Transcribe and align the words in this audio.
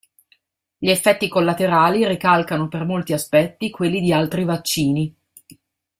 Gli 0.79 0.89
effetti 0.89 1.27
collaterali 1.27 2.07
ricalcano 2.07 2.67
per 2.67 2.85
molti 2.85 3.13
aspetti 3.13 3.69
quelli 3.69 4.01
di 4.01 4.11
altri 4.11 4.45
vaccini. 4.45 5.15